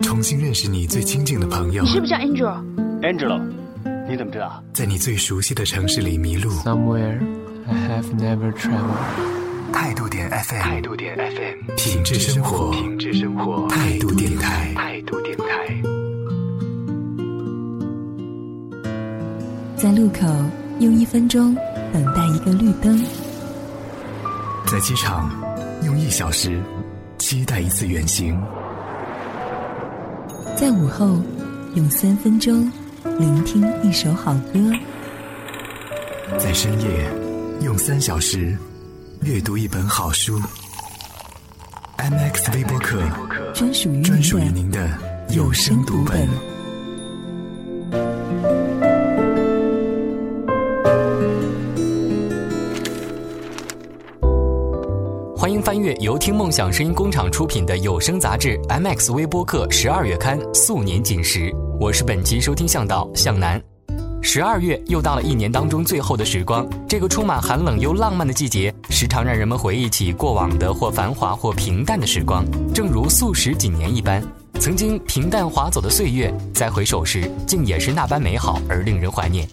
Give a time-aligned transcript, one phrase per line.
[0.00, 1.82] 重新认识你最亲近的朋友。
[1.82, 3.40] 你是不是叫 Angel？Angelo，
[4.08, 4.62] 你怎么知道？
[4.72, 6.50] 在你最熟悉的城市里迷路。
[6.50, 7.18] Somewhere
[7.66, 9.72] I have never traveled。
[9.72, 15.44] 态度点 FM，态度点 FM，品质生活，品质生活，态度电台，态度电台。
[19.76, 20.26] 在路口
[20.78, 21.54] 用一分钟
[21.92, 22.98] 等待一个绿灯。
[24.66, 25.30] 在机场
[25.84, 26.62] 用一小时
[27.18, 28.40] 期待一次远行。
[30.56, 31.20] 在午后，
[31.74, 32.70] 用三分钟
[33.18, 34.72] 聆听一首好歌；
[36.38, 37.10] 在深夜，
[37.60, 38.56] 用三小时
[39.22, 40.40] 阅读一本好书。
[41.98, 43.02] MX 微播客，
[43.52, 44.88] 专属于专属于您的
[45.30, 46.53] 有声读本。
[55.84, 63.62] 欢迎翻阅由听梦想声音工厂出品的有声杂志《MX 微播客》十二月刊素年锦时，我是本期收听向导向南。
[64.22, 74.22] 十二月又到了一年当中最后的时光，这个充满寒冷又浪漫的季节，时常让人们回忆起过往的或繁华或平淡的时光，正如素食几年一般。
[74.58, 79.46] 曾经平淡划走的岁月，在回首时，竟也是那般美好而令人怀念。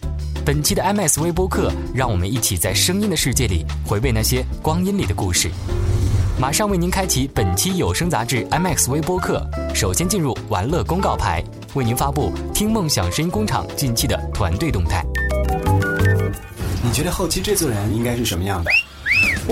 [0.45, 5.51] 本期的 MS 微播客，让我们一起在声音的世界里回味那些光阴里的故事。
[6.41, 9.47] 马上为您开启本期有声杂志 MX 微播客。
[9.75, 11.39] 首先进入玩乐公告牌，
[11.75, 15.05] 为您发布听梦想声音工厂近期的团队动态。
[16.83, 18.71] 你觉得后期制作人应该是什么样的？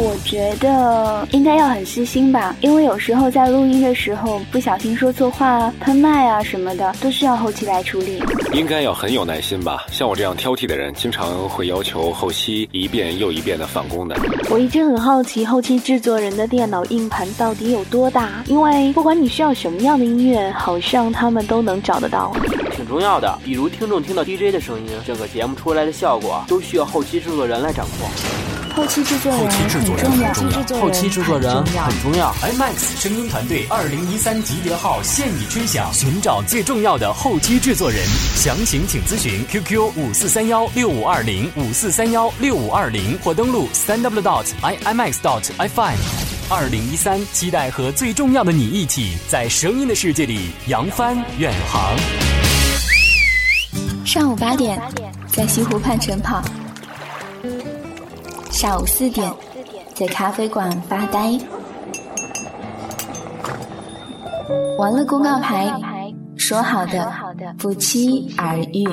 [0.01, 8.23] 我觉得应该要很细心吧，因为有时候在录音的时候不小心说错话啊、喷麦啊什么的，都需要后期来处理。
[8.53, 14.15] 应该要很有耐心吧，像我这样挑剔的人，经常会要求后期一遍又一遍的返工的。
[14.49, 22.33] 我一直很好奇后期制作人的电脑硬盘到底有多大，因为不管你需要什么样的音乐，好像他们都能找得到。
[22.73, 28.48] 挺重要的，比如听众听到 DJ 的声音，整个节目出来的效果都需要后期制作人来掌控。
[28.79, 32.33] 后期制作人很重要，后期制作人很重要。
[32.35, 38.01] IMAX 声音团队二零一三集结号现已吹响，寻找最重要的后期制作人，
[38.37, 45.97] 详情请咨询 QQ 五四三幺六五二零五四三幺六五二零或登录三 w dot imax dot fm。
[46.49, 51.97] 二零一三，期待和最重要的你一起在声音的世界里扬帆远航。
[54.05, 54.81] 上午八点，
[55.27, 56.41] 在西湖畔晨跑。
[58.51, 59.31] 下午四点，
[59.95, 61.39] 在咖啡馆发呆。
[64.77, 65.71] 完了公告牌，
[66.35, 67.11] 说好的
[67.57, 68.87] 不期而遇。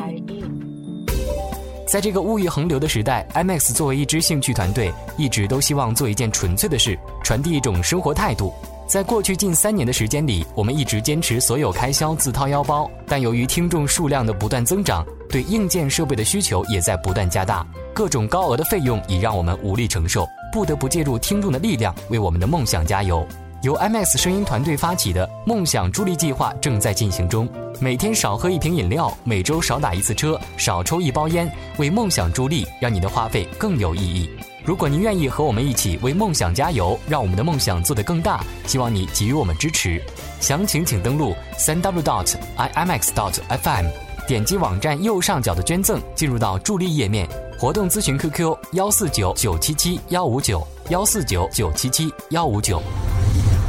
[1.87, 8.53] 在这个物欲横流的时代，IMAX 作为一支兴趣团队，一直都希望做一件纯粹的事，传递一种生活态度。
[8.87, 23.27] 在过去近三年的时间里，我们一直坚持所有开销自掏腰包，但由于听众数量的不断增长，对硬件设备的需求也在不断加大，各种高额的费用已让我们无力承受，不得不借助听众的力量为我们的梦想加油。
[23.63, 27.49] 由 IMAX 声音团队发起的梦想助力计划正在进行中，
[27.81, 34.31] 每天少喝一瓶饮料，每周少打一次车，少抽一包烟，为梦想助力，让你的花费更有意义。
[34.63, 40.01] 如果您愿意和我们一起为梦想加油，让我们的梦想做得更大，希望你给予我们支持。
[40.39, 43.87] 详情请登录三 w dot imx dot fm，
[44.27, 47.29] 点击网站右上角的捐赠，进入到助力页面。
[47.59, 52.83] 活动咨询 QQ 幺四九九七七幺五九幺四九九七七幺五九。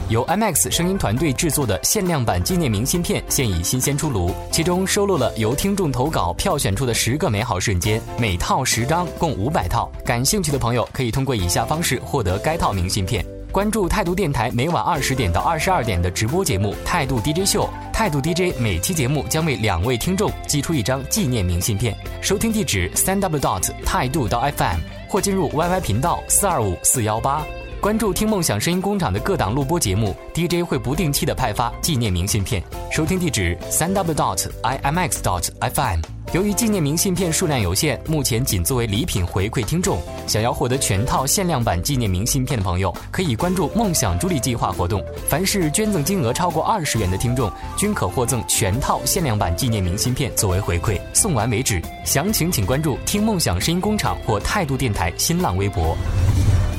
[0.10, 9.92] 由 IMAX 声音团队制作的限量版纪念明信片现已新鲜出炉，其中收录了由听众投稿票选出的十个美好瞬间，每套十张，共五百套。
[10.04, 17.64] 感兴趣的朋友可以通过以下方式获得该套明信片：关注态度电台每晚二十点到二十二点的直播节目《态度 DJ 秀》，
[17.94, 21.96] 态度 DJ 每期节目将为两位听众寄出一张纪念明信片。
[22.22, 27.44] 收听地址：三 w dot 态度到 FM，或进入 YY 频道四二五四幺八。
[27.80, 32.62] 关注听梦想声音工厂的各档录播节目，DJ 会不定期的派发纪念明信片。
[32.92, 36.17] 收听地址：三 w dot imx dot fm。
[36.34, 39.98] 由于纪念明信片数量有限，目前仅作为礼品回馈听众。
[40.28, 45.02] 想要获得全套限量版纪念明信片的朋友，可以关注梦想助力计划活动。
[45.30, 51.82] 凡是捐赠金额超过二十元的听众，均可获赠全套限量版纪念明信片作为回馈，送完为止。
[52.04, 55.96] 详情请关注听梦想声音工厂或态度电台新浪微博。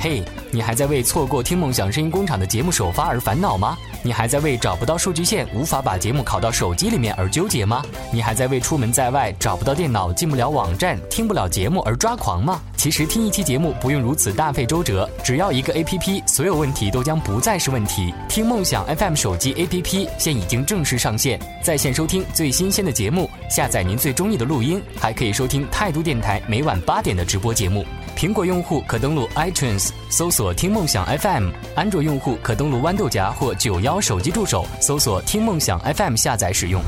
[0.01, 0.23] 嘿，
[0.53, 3.77] 你还在为错过《听梦想声音工厂》的节目首发而烦恼吗？
[4.01, 7.83] 你还在为找不到数据线、无法把节目拷到手机里面而纠结吗？
[8.13, 12.61] 你还在为出门在外找不到电脑、进不了网站、听不了节目而抓狂吗？
[12.77, 18.15] 其实听一期节目不用如此大费周折，只要一个 APP，所有问题都将不再是问题。
[18.29, 27.85] 听梦想 FM 手机 APP 现已经正式上线，在线收听最新鲜的节目，下载您最中意的录音，还可以收听态度电台每晚八点的直播节目。
[28.19, 36.83] 苹果用户可登录 iTunes 搜索“听梦想 FM”，安卓用户可登录豌豆荚或九幺手机助手搜索“听梦想 FM” 下载使用。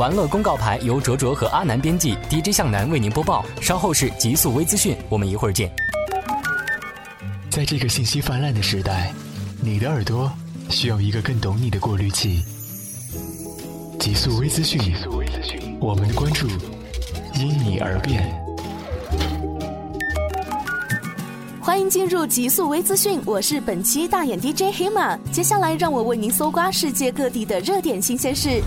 [0.00, 3.44] 玩乐公告牌由卓卓和阿南编辑，DJ 向南为您播报。
[3.60, 5.70] 稍后是极速微资讯，我们一会儿见。
[7.50, 9.12] 在这个信息泛滥的时代，
[9.60, 10.32] 你的耳朵
[10.70, 12.42] 需要一个更懂你的过滤器。
[13.98, 14.80] 极速微资讯，
[15.78, 16.48] 我们的关注
[17.34, 18.26] 因你而变。
[21.60, 25.14] 欢迎进入极速微资讯，我是本期大眼 DJ 黑马。
[25.30, 28.62] 接下来让我为您搜刮世界各地的热点新鲜事。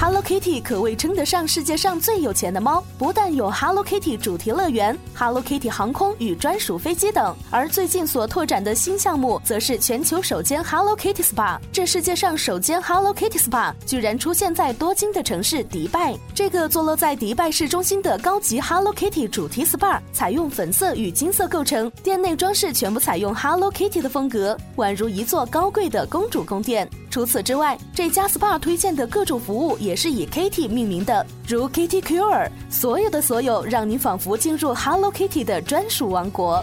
[0.00, 11.58] Hello Kitty 可谓称得上世界上最有钱的猫，不但有 Hello Kitty 主题乐园、Hello Kitty 航空与专属飞机等，而最近所拓展的新项目，则是全球首间 Hello Kitty Spa。
[11.72, 16.16] 这世界上首间 Hello Kitty Spa 居然出现在多金的城市迪拜。
[16.32, 26.88] 这个坐落在迪拜市中心的高级 Hello Kitty 主题 Spa，采用粉色与金色构成，店内装饰全部采用 Hello Kitty 的风格，宛如一座高贵的公主宫殿。
[27.10, 36.62] 除此之外，这家 SPA 推荐的各种服务也也是以 Kitty 命名的，如 Kitty Cure，所有的所有，让你仿佛进入 Hello Kitty 的专属王国。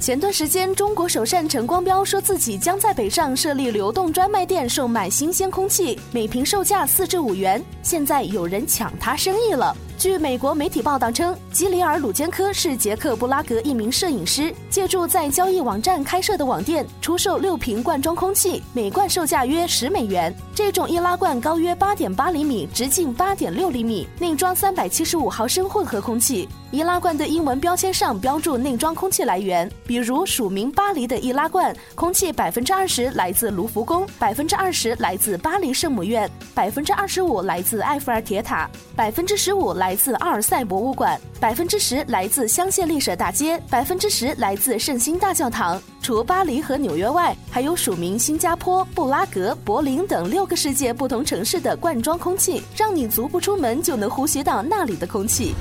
[0.00, 7.64] 前段时间，中国首善陈光标说自己将在北上设立流动专卖店，售卖新鲜空气，每瓶售价四至五元。
[7.84, 9.76] 现在有人抢他生意了。
[9.98, 20.32] 据美国媒体报道称，吉里尔·鲁坚科是捷克布拉格一名摄影师，借助在交易网站开设的网店，出售六瓶罐装空气，每罐售价约十美元。
[20.54, 26.48] 这种易拉罐高约八点八厘米，直径八点六厘米，内装三百七十五毫升混合空气。
[26.70, 45.80] 易拉罐的英文标签上标注内装空气来源，比如署名巴黎的易拉罐，空气百分之二十来自卢浮宫，百分之二十来自巴黎圣母院，百分之二十五来自埃菲尔铁塔，百分之十五来来自阿尔塞博物馆，百分之十来自香榭丽舍大街，百分之十来自圣心大教堂。
[46.02, 55.54] 除巴黎和纽约外，还有署名新加坡、布拉格、柏林等六个世界不同城市的罐装空气，让你足不出门就能呼吸到那里的空气。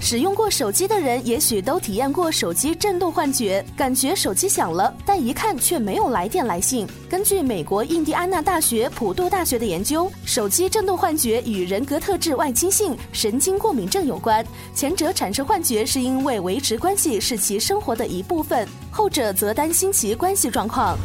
[0.00, 6.86] 使用过手机的人，也许都体验过手机震动幻觉，感觉手机响了，但一看却没有来电来信。
[7.10, 14.46] 根据美国印第安纳大学普渡大学的研究，手机震动幻觉与人格特质外倾性、神经过敏症有关。
[14.72, 20.96] 前者产生幻觉是因为维持关系是其生活的一部分，后者则担心其关系状况。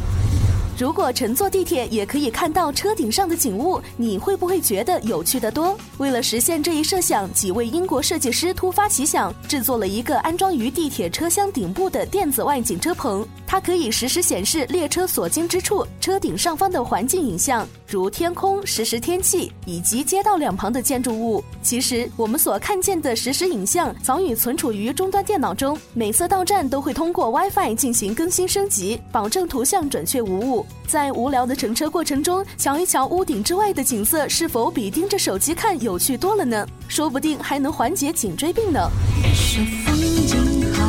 [0.78, 5.76] 如果乘坐地铁也可以看到车顶上的景物，你会不会觉得有趣的多？
[5.98, 13.26] 为了实现这一设想，几位英国设计师突发奇想，制作了一个安装于地铁车厢顶部的电子外景车棚。
[13.46, 21.44] 它可以实时显示列车所经之处车顶上方的环境影像，如天空、实时天气以及街道两旁的建筑物。
[21.62, 30.61] 其实，我们所看见的实时影像早已存储于终端电脑中，每次到站都会通过 WiFi 进行更新升级，保证图像准确无误。
[30.86, 36.66] 在无聊的乘车过程中，瞧一瞧屋顶之外的景色，是否比盯着手机看有趣多了呢？
[36.88, 38.90] 说不定还能缓解颈椎病呢。
[39.22, 40.36] 你说风景
[40.74, 40.86] 好，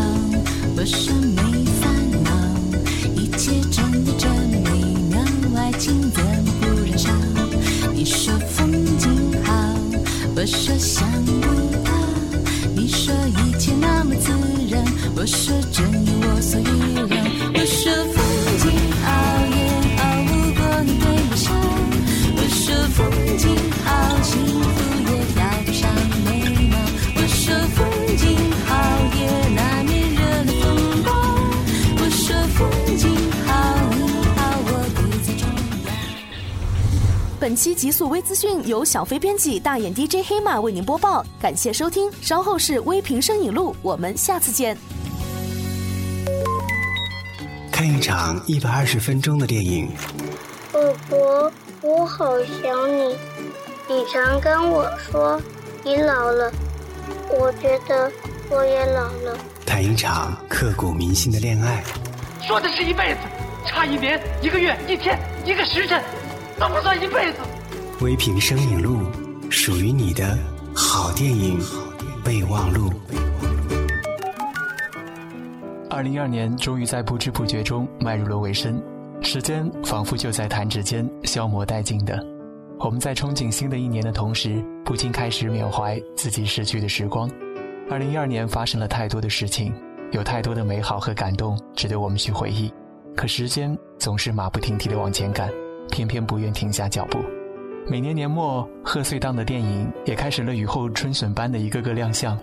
[0.76, 2.32] 我说没烦恼，
[3.16, 4.30] 一切真的真
[4.64, 4.70] 美
[5.10, 5.22] 妙，
[5.56, 6.22] 爱情怎
[6.60, 7.10] 不着？
[7.94, 9.54] 你说风景好，
[10.36, 11.32] 我说想不
[11.86, 11.92] 到，
[12.76, 13.14] 你说
[13.46, 14.32] 一切那么自
[14.70, 14.84] 然。
[15.16, 16.64] 我说真有我所欲
[17.08, 17.24] 料。
[17.56, 17.94] 我说
[37.44, 42.10] 本期极速微资讯由小飞编辑，大眼 DJ 黑马为您播报，感谢收听。
[42.22, 44.78] 稍后是微评声影录，我们下次见。
[47.70, 49.90] 看一场一百二十分钟的电影。
[50.72, 53.14] 宝宝，我好想你。
[53.90, 55.38] 你常跟我说
[55.84, 56.50] 你老了，
[57.30, 58.10] 我觉得
[58.50, 59.38] 我也老了。
[59.66, 61.84] 谈一场刻骨铭心的恋爱。
[62.48, 63.20] 说的是一辈子，
[63.66, 66.02] 差一年、一个月、一天、一个时辰，
[66.60, 67.40] 都不算一辈子。
[68.02, 69.00] 微评声影录，
[69.50, 70.38] 属于你的
[70.76, 71.60] 好电影
[72.24, 72.92] 备忘录。
[75.90, 78.82] 二零一二年终于在不知不觉中迈入了尾声，
[79.22, 82.20] 时间仿佛就在弹指间消磨殆尽的。
[82.80, 87.30] 我们在憧憬新的一年的同时，不禁开始缅怀自己逝去的时光。
[87.90, 89.74] 二零一二年发生了太多的事情，
[90.12, 92.74] 有太多的美好和感动值得我们去回忆。
[93.16, 95.48] 可时间总是马不停蹄地往前赶，
[95.94, 97.20] 偏偏不愿停下脚步。
[97.88, 102.36] 每年年末，贺岁档的电影也开始了雨后春笋般的一个个亮相。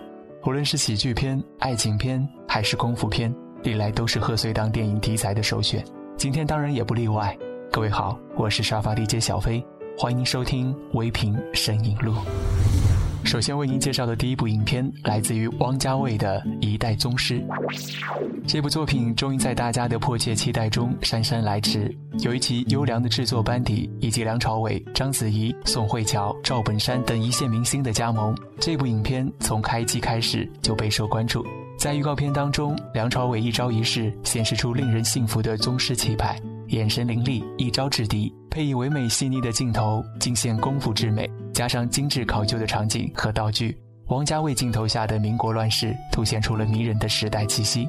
[0.45, 5.83] 无论是喜剧片、爱情片还是功夫片，历来都是贺岁档电影题材的首选。
[6.15, 7.37] 今天当然也不例外。
[7.69, 9.61] 各位好，我是沙发 DJ 小飞，
[9.97, 12.13] 欢迎收听微评声影录。
[13.23, 17.39] 首先为您介绍的第一部影片来自于汪家卫的《一代宗师》。
[18.45, 31.45] 这部作品终于在大家的迫切期待中姗姗来迟，有一其优良的制作班底以及梁朝伟、章子怡、宋慧乔、赵本山等一线明星的加盟，这部影片从开机开始就备受关注。
[31.77, 36.39] 在预告片当中，梁朝伟一招一式显示出令人信服的宗师气派，
[36.71, 41.29] 眼神凌厉，一招制敌，配以唯美细腻的镜头，尽显功夫之美。
[41.53, 47.85] 加上精致考究的场景和道具，王家卫镜头下的民国乱世凸显出了迷人的时代气息。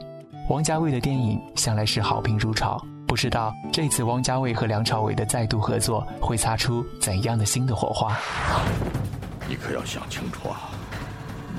[0.50, 8.18] 王家卫的电影向来是好评如潮，不知道这次王家卫和梁朝伟的再度合作会擦出怎样的新的火花？
[9.48, 10.72] 你可要想清楚啊，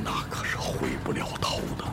[0.03, 1.85] 那可是回不了头的。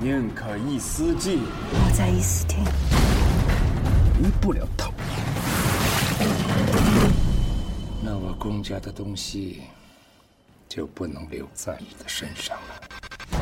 [0.00, 1.40] 宁可一丝进，
[1.72, 4.92] 我在一丝停，回不了头。
[8.00, 9.62] 那我公家的东西
[10.68, 13.38] 就不能留在你的身上了。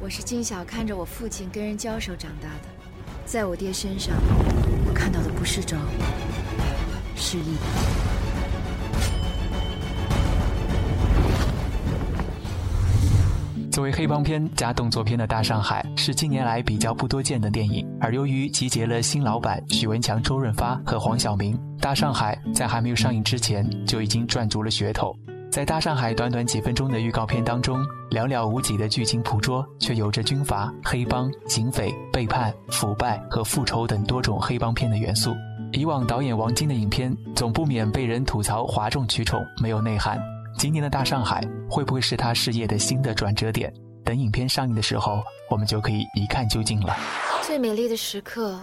[0.00, 2.68] 我是金小看着我父亲跟人交手长大的，
[3.26, 4.16] 在我爹身上，
[4.86, 5.76] 我看到的不是招，
[7.14, 7.58] 是义。
[13.74, 17.84] 作为黑帮片加动作片的大上海，是近年来比较不多见的电影。
[18.00, 25.12] 而由于集结了新老板许文强、周润发和黄晓明，大上海在还没有上映之前就已经赚足了噱头。
[25.50, 27.80] 在大上海短短几分钟的预告片当中，
[28.12, 35.34] 寥寥无几的剧情捕捉，却有着军阀、黑帮、警匪、背叛、腐败和复仇等多种黑帮片的元素。
[35.72, 40.16] 以往导演王晶的影片总不免被人吐槽哗众取宠，没有内涵。
[40.56, 43.72] 今年的大上海会不会是他事业的新的转折点？
[44.04, 46.96] 等影片上映的时候，我们就可以一看究竟了。
[47.42, 48.58] 最美丽的时刻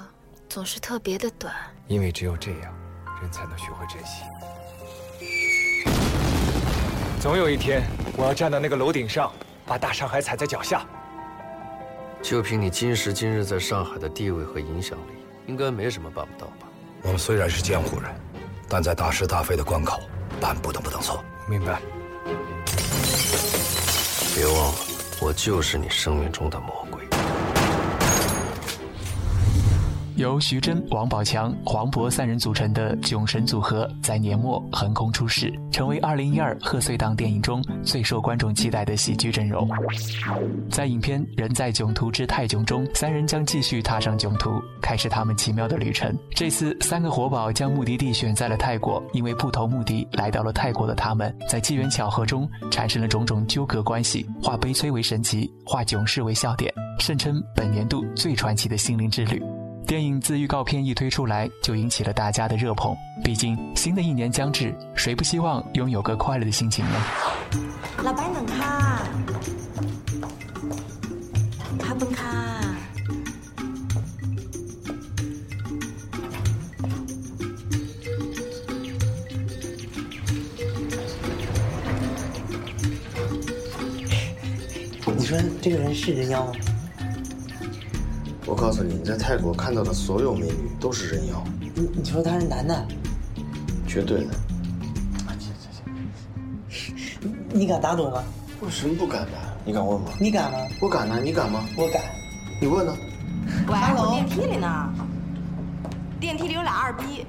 [0.47, 1.53] 总是特别的短，
[1.87, 2.73] 因为只有这样，
[3.21, 4.23] 人才能学会珍惜。
[7.19, 7.83] 总有一天，
[8.17, 9.31] 我要站到那个楼顶上，
[9.65, 10.85] 把大上海踩在脚下。
[12.21, 15.13] 就凭你今时今日在上海的地位和影响力，
[15.47, 16.67] 应该没什么办不到吧？
[17.03, 18.09] 我们虽然是江湖人，
[18.69, 19.99] 但在大是大非的关口，
[20.39, 21.23] 办不能不能错。
[21.47, 21.81] 明白。
[24.35, 24.79] 别忘了，
[25.19, 27.00] 我就是你生命中的魔鬼。
[30.21, 39.67] 由徐峥、王宝强、黄渤三人组成的囧神组合，在年末横空出世，成为2012贺岁档电影中最受观众期待的喜剧阵容。
[40.69, 46.15] 在影片《人在囧途之泰囧》中，三人将继续踏上囧途，开始他们奇妙的旅程。
[46.29, 59.41] 这次，三个活宝将目的地选在了泰国，因为不同目的来到了泰国的他们，在机缘巧合中产生了种种纠葛关系，化悲催为神奇，化囧事为笑点，盛称本年度最传奇的心灵之旅。
[59.85, 62.95] 电影自预告片一推出来，就引起了大家的热捧。
[63.23, 66.91] 毕竟新的一年将至，谁不希望拥有个快乐的心情呢？
[68.03, 69.03] 老板能卡，
[71.77, 72.25] 卡不卡？
[85.17, 86.53] 你说这个人是人妖吗？
[88.61, 91.43] 我告诉你，你在泰国看到的所有美女都是人妖。
[91.59, 92.87] 你你说他是男的？
[93.87, 94.33] 绝对的。
[97.49, 98.23] 你敢打赌吗？
[98.59, 99.31] 我什么不敢的？
[99.65, 100.11] 你敢问吗？
[100.19, 100.59] 你敢吗？
[100.79, 101.19] 我敢呢！
[101.23, 101.65] 你敢吗？
[101.75, 102.03] 我敢。
[102.61, 102.95] 你问呢？
[103.67, 104.93] 喂，我电梯里呢。
[106.19, 107.25] 电梯里有俩二逼。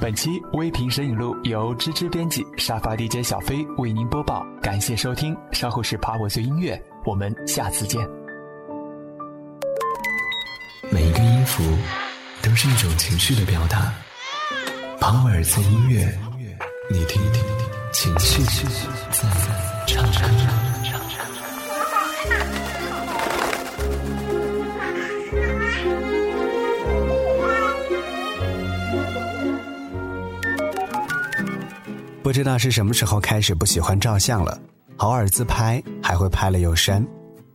[0.00, 4.46] 本期微评神影录由芝芝编辑，沙发 DJ 小飞为您播报。
[4.62, 8.08] 感谢收听，稍后是爬我最音乐，我们下次见。
[10.88, 11.64] 每一个音符
[12.42, 13.92] 都是一种情绪的表达。
[15.00, 16.16] 庞尔兹音乐，
[16.88, 17.42] 你听一听，
[17.92, 18.44] 情绪
[19.10, 19.28] 在
[19.84, 20.77] 唱歌。
[32.28, 34.60] 不知道是什么时候开始不喜欢照相了，
[34.98, 37.02] 偶尔自拍还会拍了又删，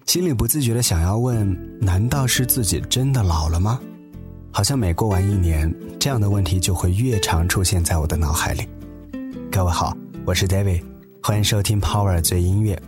[0.08, 3.80] 心里不自觉的想要问：难道是自己真的老了吗？
[4.52, 8.68] 好像每过完一年，这样的问题就会越常出现在我的脑海里。
[9.52, 10.82] 各位好，我是 David，
[11.22, 12.82] 欢迎收听 Power 最音乐。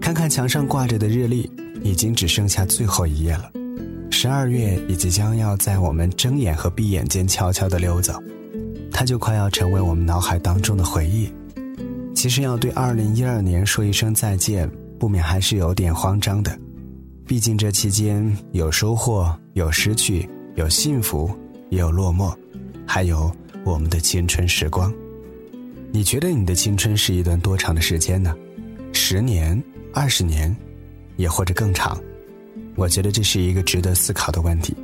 [0.00, 1.50] 看看墙上挂着的日历，
[1.82, 3.50] 已经只剩下最后一页了。
[4.12, 8.22] 十二月也即将要在我们睁眼和闭眼间悄悄地溜走。
[8.98, 11.32] 它就快要成为我们脑海当中的回忆。
[12.16, 16.58] 其实要对二零一二年说一声再见，不免还是有点慌张的。
[17.24, 21.30] 毕竟这期间有收获，有失去，有幸福，
[21.70, 22.34] 也有落寞，
[22.84, 23.30] 还有
[23.62, 24.92] 我们的青春时光。
[25.92, 28.34] 你觉得你的青春是一段多长的时间呢？
[28.92, 29.62] 十年、
[29.94, 30.52] 二十年，
[31.14, 31.96] 也或者更长？
[32.74, 34.74] 我觉得这是一个值得思考的问题。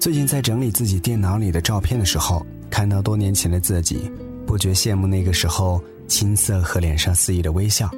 [0.00, 2.42] 最近在整理自己电脑里的照片的时候。
[2.70, 4.10] 看到多年前的自己，
[4.46, 7.90] 不觉羡慕那个时候青涩和脸上肆意的微笑，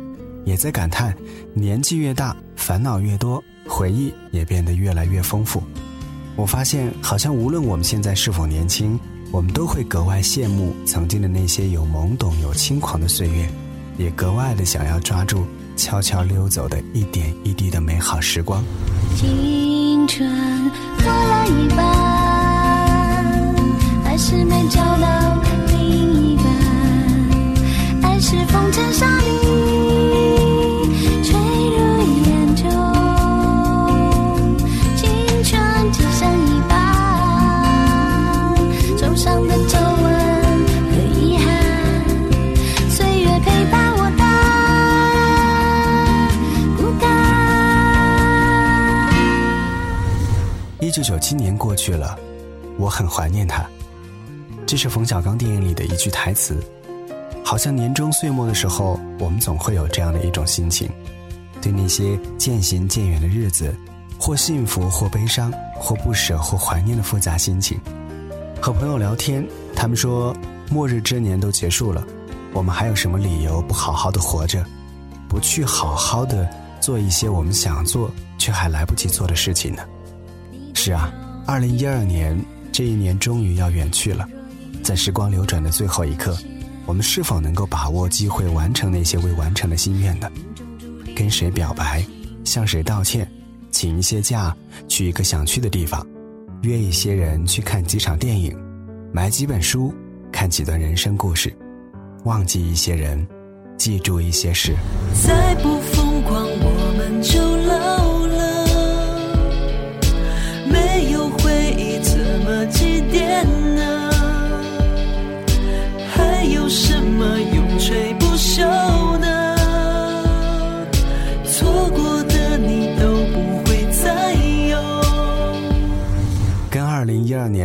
[0.44, 1.14] 也在感叹
[1.54, 5.62] 年纪越大，烦恼越多，回忆也变得越来越丰富。
[6.36, 8.98] 我发现，好像无论我们现在是否年轻，
[9.32, 13.48] 我们都会格外羡慕曾经的那些有懵懂、有轻狂的岁月，
[13.96, 15.44] 也格外的想要抓住
[15.76, 18.62] 悄悄溜走的一点一滴的美好时光。
[19.16, 20.30] 青春
[20.98, 22.07] 过了一半。
[28.78, 29.26] 是风尘沙砾，
[31.24, 31.76] 坠入
[32.24, 32.62] 眼中。
[34.96, 35.02] 青
[35.42, 35.50] 春
[35.92, 36.72] 只剩一半，
[38.96, 40.04] 受伤的皱纹
[40.90, 41.46] 和遗憾，
[42.88, 44.22] 岁月陪伴我的
[46.76, 47.06] 孤单。
[50.80, 52.16] 一九九七年过去了，
[52.78, 53.64] 我很怀念他。
[54.66, 56.62] 这是冯小刚电影里的一句台词，
[57.48, 60.86] 好像年终岁末的时候，我们总会有这样的一种心情，
[61.62, 63.74] 对那些渐行渐远的日子，
[64.20, 67.80] 或幸福，或悲伤，或不舍，或怀念的复杂心情。
[68.60, 69.42] 和朋友聊天，
[69.74, 70.36] 他们说，
[70.70, 72.06] 末日之年都结束了，
[72.52, 74.62] 我们还有什么理由不好好的活着，
[75.26, 76.46] 不去好好的
[76.82, 79.82] 做一些我们想做却还来不及做的事情呢？
[80.74, 81.10] 是啊，
[81.46, 82.38] 二零一二年
[82.70, 84.28] 这一年终于要远去了。
[84.84, 86.36] 在时光流转的最后一刻，
[86.88, 90.26] 我们是否能够把握机会，完成那些未完成的心愿呢？
[91.14, 92.02] 跟谁表白，
[92.44, 93.30] 向谁道歉，
[93.70, 94.56] 请一些假，
[94.88, 96.04] 去一个想去的地方，
[96.62, 98.56] 约一些人去看几场电影，
[99.12, 99.92] 买几本书，
[100.32, 101.54] 看几段人生故事，
[102.24, 103.28] 忘记一些人，
[103.76, 104.74] 记住一些事。
[105.26, 107.38] 再不疯狂，我们就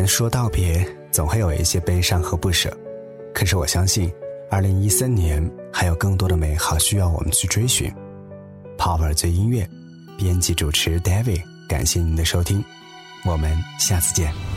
[0.08, 2.76] 说道别，总会有一些悲伤和不舍。
[3.34, 4.12] 可是我相信，
[4.50, 7.92] 二零一三年还有更多的美好需要我们去追寻。
[8.78, 9.68] Power 最音乐，
[10.18, 12.64] 编辑主持 David，感谢您的收听，
[13.26, 14.53] 我们下次见。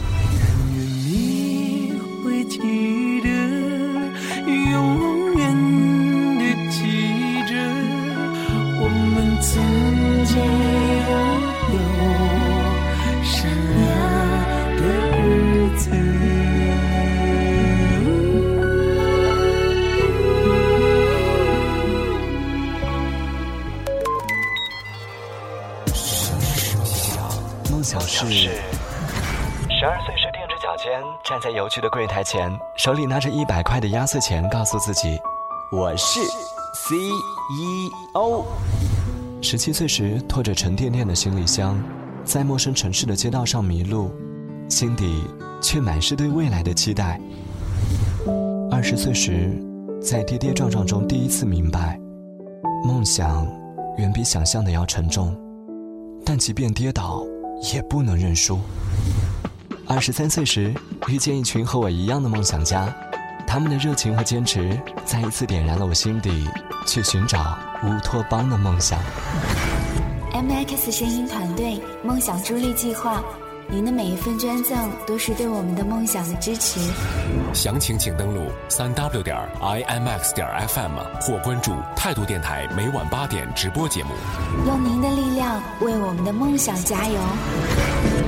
[31.25, 35.19] 站在邮局的柜台前，手里拿着一百块的压岁钱，告诉自己
[35.73, 36.21] ：“我是
[36.75, 38.45] CEO。”
[39.43, 41.81] 十七岁时拖着沉甸甸的行李箱，
[42.25, 44.11] 在陌生城市的街道上迷路，
[44.69, 45.23] 心底
[45.63, 47.21] 却满是对未来的期待。
[48.71, 49.57] 二十岁时，
[50.01, 51.99] 在跌跌撞撞中第一次明白，
[52.85, 53.47] 梦想
[53.99, 55.37] 远比想象的要沉重，
[56.25, 57.25] 但即便跌倒，
[57.73, 58.59] 也不能认输。
[59.89, 60.75] 二十三岁时，
[61.07, 62.93] 遇见一群和我一样的梦想家，
[63.47, 66.49] 他们的热情和坚持，再一次点燃了我心底
[66.87, 68.99] 去寻找乌托邦的梦想。
[70.33, 73.23] M X 声音团队梦想助力计划，
[73.69, 76.81] 您的每一份捐赠都是对我们的梦想的支持。
[77.55, 84.11] 详情请登录三 w 点 i m x 点 f m 或关注态度电台每晚八点直播节目。
[84.67, 88.26] 用您的力量为我们的梦想加油！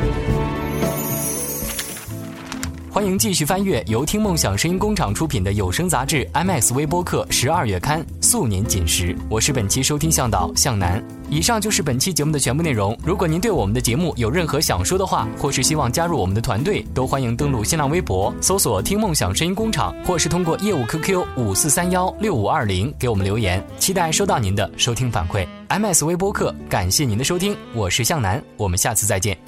[2.99, 11.01] 欢迎继续翻阅由听梦想声音工厂出品的有声杂志《M S 微播客》十二月刊素年锦时，我是本期收听向导向南。
[11.31, 12.99] 以上就是本期节目的全部内容。
[13.05, 23.65] 如果您对我们的节目有任何想说的话，或是希望加入我们的团队，都欢迎登录新浪微博搜索“听梦想声音工厂”，或是通过业务 QQ 五四三幺六五二零给我们留言。
[23.79, 25.47] 期待收到您的收听反馈。
[25.69, 29.48] M S 微播客，感谢您的收听，我是向南，我们下次再见。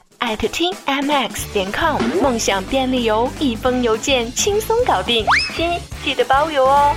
[0.21, 5.67] 艾特听 mx 点 com，梦想便利邮，一封邮件轻松搞定，亲
[6.03, 6.93] 记得包邮哦。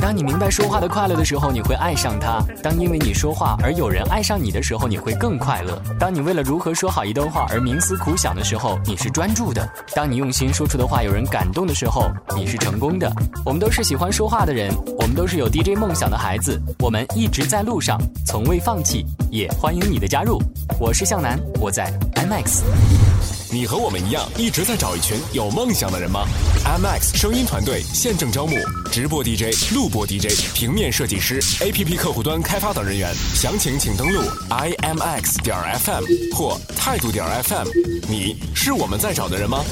[0.00, 9.62] 当你明白说话的快乐的时候，你会爱上它；当因为你说话而有人爱上你的时候，你会更快乐；当你为了如何说好一段话而冥思苦想的时候，你是专注的；
[9.94, 13.12] 当你用心说出的话有人感动的时候，你是成功的。
[13.44, 20.42] 我们都是喜欢说话的人，我们都是有 DJ 梦想的孩子，我们一直在路上，从未放弃，也欢迎你的加入。
[20.78, 23.39] 我是向南，我在 MX。
[23.52, 26.24] 你和我们一样，一直在找一群有梦想的人吗
[26.64, 28.54] ？MX 声音团队现正招募
[28.92, 33.12] 直播 DJ、录播 DJ、平面设计师、APP 客户端开发等人员。
[33.34, 37.66] 详情请登录 imx 点 FM 或态度点 FM。
[38.08, 39.64] 你是我们在找的人吗？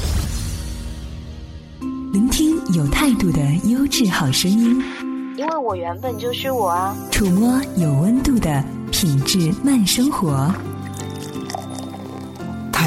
[2.12, 4.82] 聆听有态度的优质好声音，
[5.36, 6.96] 因为我原本就是我啊。
[7.12, 10.52] 触摸有温度的品质慢生活。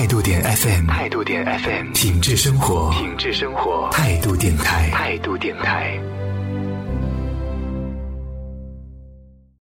[0.02, 5.96] 态度点 FM，态度点 FM，品质生活，品质生活，态度电台，态度电台。